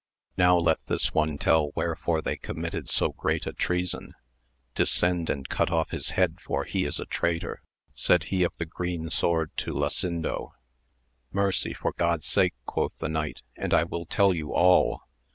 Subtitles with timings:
[0.35, 4.15] Now let this one tell wherefore they com mitted so great a treason.
[4.73, 7.61] Descend and cut off his head for he is a traitor,
[7.93, 10.53] said he of the green sword to Lasindo.
[11.31, 15.01] Mercy for God's sake, quoth the knight, and I will tell you all